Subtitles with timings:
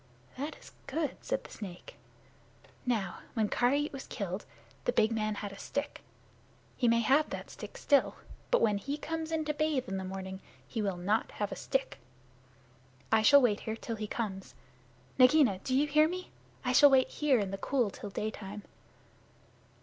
[0.35, 1.95] "That is good," said the snake.
[2.87, 4.47] "Now, when Karait was killed,
[4.85, 6.01] the big man had a stick.
[6.75, 8.15] He may have that stick still,
[8.49, 11.55] but when he comes in to bathe in the morning he will not have a
[11.55, 11.99] stick.
[13.11, 14.55] I shall wait here till he comes.
[15.19, 16.31] Nagaina do you hear me?
[16.65, 18.63] I shall wait here in the cool till daytime."